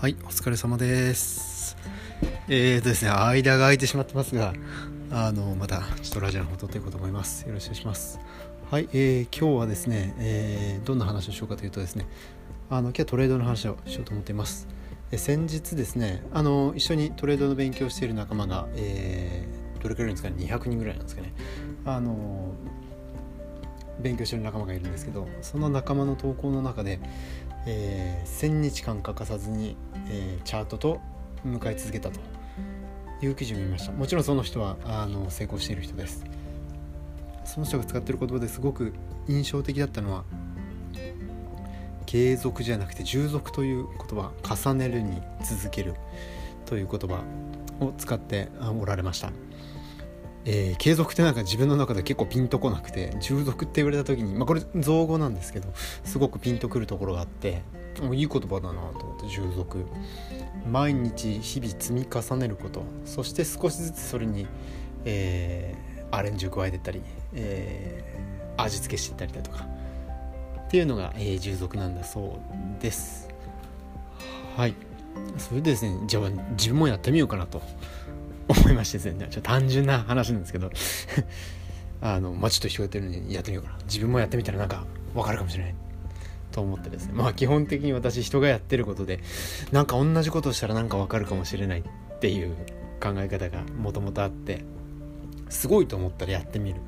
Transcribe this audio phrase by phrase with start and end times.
[0.00, 1.76] はい、お疲れ様です。
[2.46, 4.52] えーとですね、間が空いてしまってますが、
[5.10, 7.44] あの、また、ちょっとラジオの方撮っていこうと思います。
[7.48, 8.20] よろしくお願いします。
[8.70, 12.06] はい、えー今日はですね、えーどんな話をしようかというとですね、
[12.70, 14.68] あの、今日はトレードの話をしようと思っています。
[15.10, 21.32] え先日ですね、あの、一緒にトレードの勉強している仲間が、えーどれくらいいるんですかね、200人ぐらいなんですかね。
[21.84, 22.52] あの、
[24.00, 27.00] 勉強してる仲間がいるんですけどその仲間の投稿の中で、
[27.66, 29.76] えー1000日間欠かさずに、
[30.08, 31.00] えーチャートと
[31.44, 32.20] 向かい続けたと
[33.22, 33.92] いう記事を見ました。
[33.92, 36.24] もちろんその人はあの成功している人です。
[37.44, 38.92] その人が使っている言葉ですごく
[39.26, 40.24] 印象的だったのは
[42.04, 45.94] 継続じゃなくて従属という言葉重ねるに続ける
[46.66, 47.22] という言葉
[47.80, 48.48] を使って
[48.80, 49.30] おられました。
[50.50, 55.68] えー継続ってなんか自分の中で結構ピンとこなくて従属って言われた時にまあこれ造語なんですけど
[56.04, 57.62] すごくピンとくるところがあって
[58.00, 59.84] もういい言葉だなと思って従属。
[60.70, 62.82] 毎日日々積み重ねること。
[63.04, 64.46] そして少しずつそれに、
[65.04, 67.02] えーアレンジを加えてったり、
[67.34, 69.66] えー味付けしてったりだとか。
[70.66, 72.38] っていうのが、えー従属なんだそ
[72.78, 73.28] うです。
[74.56, 74.74] はい。
[75.36, 77.60] それでですねじゃあ自分もやってみようかなと。
[78.48, 79.28] 思いましてですね。
[79.30, 80.70] ちょっと単純な話なんですけど。
[82.00, 83.78] あのまあちょっと人がやってるのにやってみようかな。
[83.84, 85.74] 自分もやってみたらなんか分かるかもしれない
[86.52, 87.12] と思ってですね。
[87.14, 89.20] まあ基本的に私人がやってることで
[89.72, 92.54] なんか同じことしたらなんか分かるかもしれないっていう
[93.00, 94.64] 考え方がもともとあって
[95.48, 96.80] すごいと思ったらやってみる。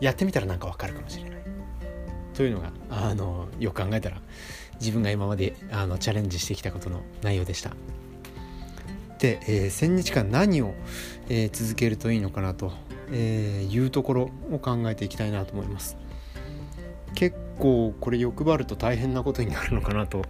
[0.00, 1.36] やってみたらなんか分かるかもしれない。
[2.34, 4.20] というのがあのよく考えたら
[4.78, 7.70] 自分が今まであのチャレンジしてきたことの内容でした。
[9.26, 10.74] で、えー1000日間何を、
[11.28, 12.72] えー続けるといいのかなと、
[13.10, 15.96] えーいうところを考えていきたいなと思います。
[17.14, 20.22] 結構これ欲張ると大変なことになるのかなと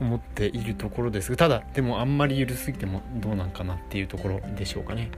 [0.00, 1.32] 思っているところです。
[1.32, 5.10] がただでもあんまり緩すぎてもどうなんかなっていうところでしょうかね。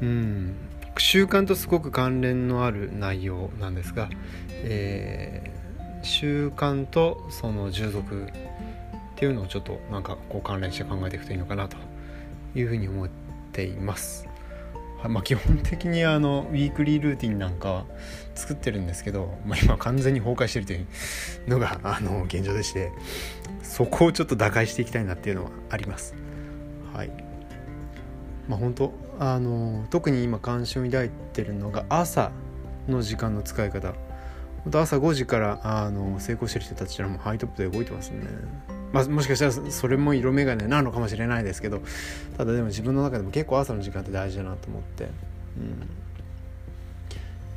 [0.00, 0.54] うん。
[0.96, 4.08] 習慣とすごく関連のある内容なんですが、
[4.50, 5.58] えー
[6.00, 8.28] 習慣とその従属
[9.18, 11.76] っていうのをちょっとなんかこう関連して考えていくといいのかなと
[12.54, 13.08] いうふうに思っ
[13.50, 14.28] ています。
[15.02, 17.84] はまあ、基本的にあのウィークリールーティンなんか
[18.36, 20.86] 作ってるんですけど、まあ、今完全に崩壊してるという
[21.48, 22.92] のがあの現状でして
[23.64, 26.14] そこをちょっと打開していきたいなっていうのはあります。
[26.94, 27.10] はい
[28.46, 32.30] まあ、本当あの特に今関心を抱いてるのが朝
[32.86, 33.94] の時間の使い方
[34.62, 38.77] 本当朝5時からあの成功してる人たちはもハイトップで動いてますね。
[38.92, 41.80] まあ、もしかしたらそれも色眼鏡なのかもしれないですけど
[42.36, 45.10] ただでも自分の中でも結構朝の時間って大事だなと思って、うん、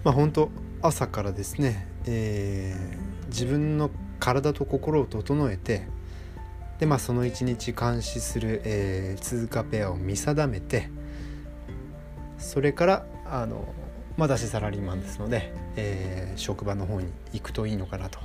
[0.03, 0.50] まあ本当
[0.81, 5.88] 朝からですね、えー自分の体と心を整えて
[6.80, 10.90] でまあその一日監視する、えー通貨ペアを見定めて
[12.38, 13.74] それからあの
[14.18, 18.19] まあ私サラリーマンですので、えー職場の方に行くといいのかなと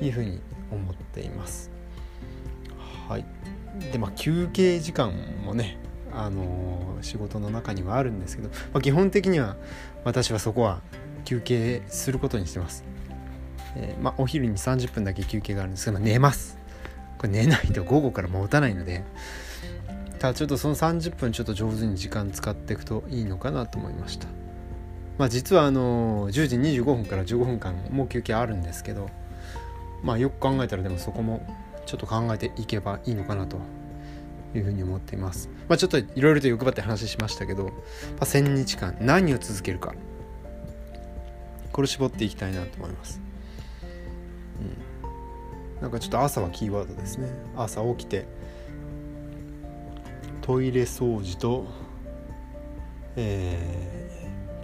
[0.00, 0.40] いうふうに
[0.70, 1.79] 思っています。
[3.10, 3.24] はい、
[3.92, 5.12] でまあ休憩時間
[5.44, 5.78] もね、
[6.12, 9.56] あのー仕事の中にはあるんですけど、まあ、基本的には
[10.04, 10.82] 私はそこは
[11.24, 12.84] 休憩することにしてます。
[13.74, 16.58] えーまあ、お昼に30分だけ休憩があるんですけど、まあ寝ます。
[17.16, 19.02] これ寝ないと午後から持たないので
[20.18, 24.28] ただちょっとその30分ちょっと上手に時間使っていくといいのかなと思いました。
[25.18, 29.08] まあ、実はあの10時25分から15分間もう休憩あるんですけど、
[30.02, 31.46] まあ、よく考えたらでもそこも
[31.90, 33.58] ちょっと考えていけばいいのかなと
[34.54, 35.48] いうふうに思っています。
[35.68, 37.70] まあ、ちょっといろいろと欲張って話しましたけど、ま
[38.20, 39.94] あ、1000日間何を続けるか
[41.72, 43.20] これ絞っていきたいなと思います。
[44.60, 47.28] うん、なんかちょっと朝はキーワードですね。
[47.56, 48.26] 朝起きて
[50.42, 51.66] トイレ掃除と、
[53.16, 53.90] えー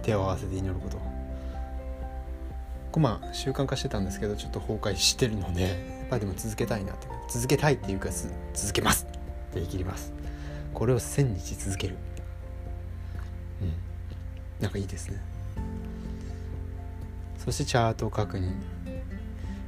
[0.07, 1.06] 手を合わせて祈ること
[2.97, 5.71] こまあ習慣化してたんですけどちょっと崩壊してるのでやっ
[6.09, 8.09] ぱりでも続けたいなって続けたいっていうか
[8.53, 9.05] 続けます。
[9.05, 9.07] っ
[9.53, 10.11] て言い切ります。
[10.73, 11.95] これを1000日続ける。
[13.61, 13.73] うん。
[14.63, 15.21] なんかいいですね。
[17.37, 18.53] そしてチャート確認。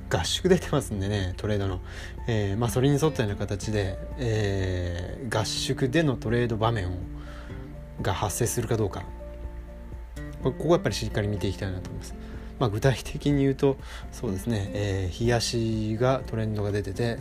[0.10, 1.82] 合宿出てますんでねトレードの、
[2.26, 6.98] えーまあ、それに沿ったような形で、えー合宿でのトレード場面を
[8.02, 9.04] が発生するかどうか。
[10.42, 12.16] こここやっぱりしっかり見ていきたいなと思います。
[12.60, 13.78] まあ、具体的に言うと
[14.12, 17.18] そうですね、えー、冷やしがトレンドが出てて、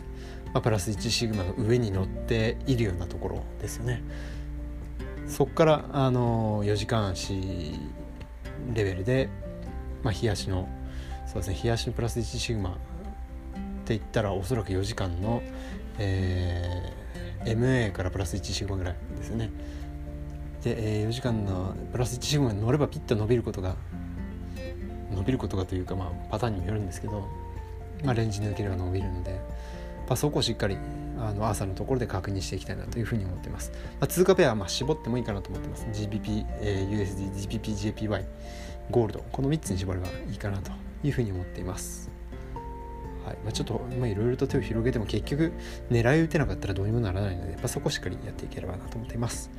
[0.53, 4.03] まあ、プラス1シグマの上に乗っているようなところですよね。
[5.27, 7.79] そこから、あの4時間足
[8.73, 9.29] レベルで、
[10.03, 10.67] まあ、冷やしの
[11.27, 12.73] そうですね冷やしのプラス1シグマっ
[13.85, 15.43] て言ったらおそらく4時間の、
[15.99, 19.51] えー、MA からプラス1シグマぐらいですよね
[20.63, 23.75] で、えー、4時間のプラス1シグマに乗ればピッと伸びることが
[25.11, 27.27] 伸びることがというか、まあ、パターンにもよるんですけど、
[28.03, 29.39] まあ、レンジ抜ければ伸びるので、
[30.07, 30.77] まあ、そこをしっかり
[31.17, 35.85] あの朝のところで確認していきたいなというふうに思っています、まあ、通貨ペアはまあ絞ってもいいかなと思ってます。
[35.91, 38.25] GBP、えー、USD、GBP、JPY
[38.89, 39.23] ゴールド。
[39.31, 40.71] この3つに絞ればいいかなと
[41.03, 42.09] いうふうに思っています。
[43.25, 43.37] はい。
[43.43, 45.51] まあ、ちょっといろいろと手を広げても結局
[45.91, 49.51] 狙い撃てなかったらどうにもならないのでやっぱそこをしっかりやっていければなと思っています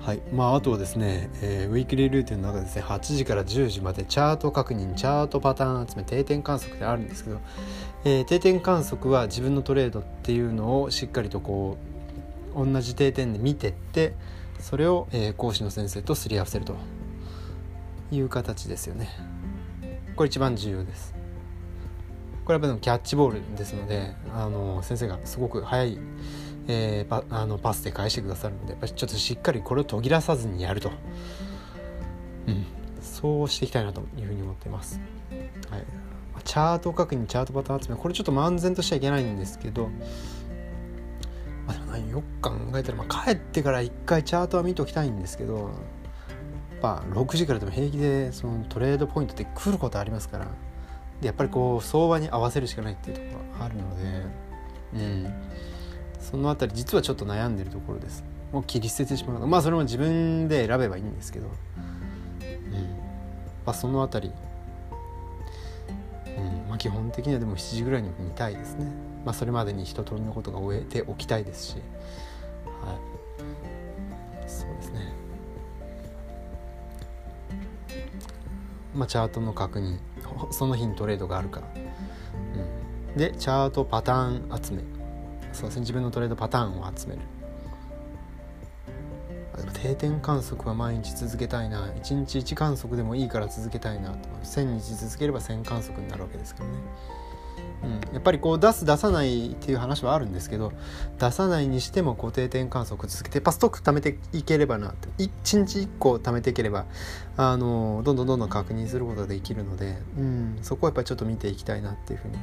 [0.00, 0.22] はい。
[0.32, 7.40] まあ、あとはですね、えー、ウィークリールーティンの中でですね8時から10時までチャート確認チャートパターン集め定点観測であるんですけど、
[8.04, 11.76] えー、定点観測は自分のトレードっていうのをしっかりとこ
[12.56, 14.14] う同じ定点で見てって
[14.58, 16.76] それを、えー、講師の先生とすり合わせると
[18.10, 19.10] いう形ですよね。
[20.16, 21.14] これ一番重要です。
[22.46, 25.98] これはキャッチボールですのであの先生がすごく早い
[26.68, 30.90] えー、パあのパスで返してくださるのでやっぱりちょっとしっかりこれを途切らさずにやると、
[32.46, 32.66] うん、
[33.00, 35.00] そうしていきたいなというふうに思っています。
[35.70, 35.84] はい、
[36.44, 39.88] チャート確認チャートパターン集めこれちょっと漫然としちゃいけないんですけど、
[41.66, 45.70] まあ、でもよく考えたら、まあ、帰ってから一回チャートは見ておきたいんですけど、
[46.82, 50.46] まあ、6時からでも平気でそのトレードポイントで来ることありますから
[51.20, 54.40] でやっぱりこう相場に合わせるしかないっていうところがあるので
[54.94, 55.34] うん。
[56.20, 58.24] その辺り実はちょっと悩んでるところです。
[58.52, 61.52] もう切り捨ててしまうまあそれも自分で選べばいいんですけど、うん。
[63.64, 64.34] まあ、その辺り、
[66.36, 66.68] うん。
[66.68, 68.86] まあ、基本的にはでも7時ぐらいに見たいですね、
[69.24, 71.76] まあ、それまでに一通りのことが終えておきたいですし、
[72.82, 75.12] はい、そうですね。
[78.94, 79.98] まあチャートの確認。
[80.50, 81.62] その日にトレードがあるか、
[83.12, 84.99] うん、でチャートパターン集め。
[85.52, 85.80] そうですね。
[85.80, 87.20] 自分のトレードパターンを集める。
[89.82, 91.86] 定点観測は毎日続けたいな。
[91.88, 94.28] 1日1観測でもいいから続けたいなと。
[94.42, 96.76] 1000日続ければ1000観測になるわけですからね、
[97.84, 100.72] うん、やっぱりこう出す出さないっていう話はあるんですけど
[101.18, 105.08] 出さないにしても固定点観測続けてやっぱストック貯めていければなって。
[105.18, 105.30] 1
[105.66, 106.86] 日1個貯めていければ
[107.36, 112.34] あのどんどんどんどん確認することができるので、うん、そこはやっぱりちょっと見ていきたいなっていうふうに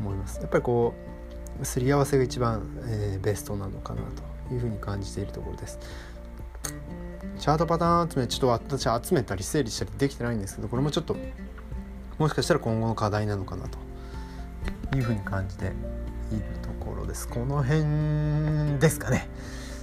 [0.00, 0.40] 思います。
[0.40, 1.09] やっぱりこう
[1.64, 4.02] すり合わせが一番、えー、ベストなのかな
[4.48, 5.78] というふうに感じているところです。
[7.38, 11.16] チャートパターン集めちょっと私集めたり整理したりできてないんですけどこれもちょっと
[12.18, 13.78] もしかしたら今後の課題なのかなと
[14.96, 15.72] いうふうに感じている
[16.62, 17.26] ところです。
[17.28, 19.28] この辺ですかね。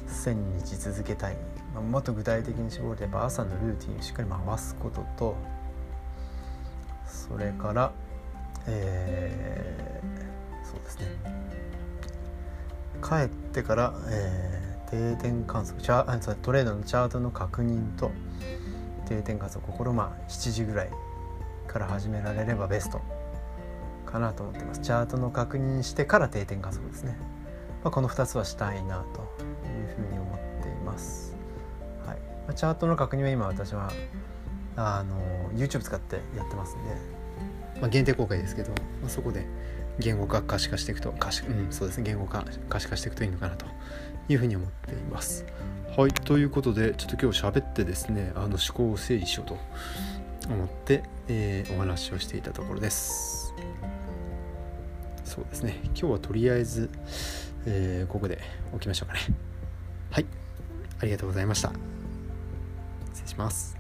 [0.08, 1.38] 1000日続けたい、
[1.74, 5.36] まあ、もっと具体的に絞れば朝のルーティンをしっかり回すことと
[7.08, 7.92] それから
[8.68, 11.06] えー、そうですね。
[13.02, 18.12] 帰ってから、えー、定点観測チャあトレードのチャートの確認と
[19.08, 20.90] 定点観測これまあ7時ぐらい
[21.68, 23.02] から始められればベスト
[24.06, 24.82] かなと思ってます。
[24.82, 27.18] チャートの確認してから定点観測ですね、
[27.84, 29.22] まあ、この2つはしたいなと
[29.68, 31.36] いうふうに思っています、
[32.06, 32.18] はい。
[32.18, 33.92] まあ、チャートの確認は今私は
[34.76, 35.16] あの
[35.54, 38.70] YouTube 使ってやってますんで、まあ、限定公開ですけど、
[39.02, 39.46] まあ、そこで
[40.00, 43.66] 言語化可視化していくと可視、うん、そうですね言語化可視化していくといいのかなと
[44.30, 45.46] いうふうに思っています。
[45.98, 49.58] はいということでちょっと今日喋ってですねあの思考を整理しようと
[50.48, 53.54] 思って、えー、お話をしていたところです。
[55.24, 56.90] そうですね今日はとりあえず、
[57.66, 58.40] えー、ここで
[58.72, 59.22] 置きましょうかね。
[60.12, 60.26] はい
[61.00, 61.72] ありがとうございました。
[63.14, 63.76] 失礼します。